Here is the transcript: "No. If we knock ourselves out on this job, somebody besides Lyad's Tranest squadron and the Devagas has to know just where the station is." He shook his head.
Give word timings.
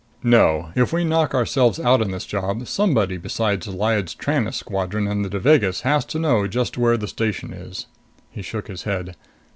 "No. 0.23 0.71
If 0.73 0.91
we 0.91 1.03
knock 1.03 1.35
ourselves 1.35 1.79
out 1.79 2.01
on 2.01 2.09
this 2.09 2.25
job, 2.25 2.65
somebody 2.67 3.17
besides 3.17 3.67
Lyad's 3.67 4.15
Tranest 4.15 4.57
squadron 4.59 5.07
and 5.07 5.23
the 5.23 5.29
Devagas 5.29 5.81
has 5.81 6.05
to 6.05 6.17
know 6.17 6.47
just 6.47 6.75
where 6.75 6.97
the 6.97 7.07
station 7.07 7.53
is." 7.53 7.85
He 8.31 8.41
shook 8.41 8.67
his 8.67 8.81
head. 8.81 9.15